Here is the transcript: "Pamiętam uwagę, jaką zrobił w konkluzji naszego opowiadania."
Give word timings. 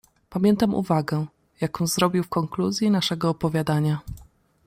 "Pamiętam 0.29 0.73
uwagę, 0.73 1.25
jaką 1.61 1.87
zrobił 1.87 2.23
w 2.23 2.29
konkluzji 2.29 2.91
naszego 2.91 3.29
opowiadania." 3.29 3.99